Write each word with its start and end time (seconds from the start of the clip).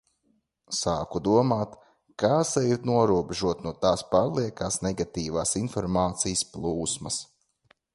Sāku 0.77 1.21
domāt, 1.27 1.75
kā 2.25 2.31
sevi 2.53 2.79
norobežot 2.91 3.63
no 3.69 3.77
tās 3.85 4.07
pārliekās 4.17 4.83
negatīvās 4.91 5.57
informācijas 5.65 6.47
plūsmas. 6.57 7.25